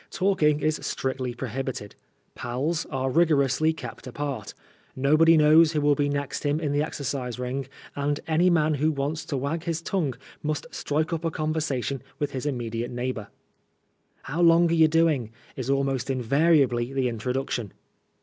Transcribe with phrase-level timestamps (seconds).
[0.09, 1.93] Talking is strictly prohibited,"
[2.43, 4.55] pals" are rigorously kept apart,
[4.95, 8.89] nobody knows who will be next him in the exercise ring, and any man who
[8.91, 13.27] wants to wag his tongue must strike up a conversation with his immediate neighbor.
[14.23, 17.69] How long are ye doing I" is almost invariably the in troduction.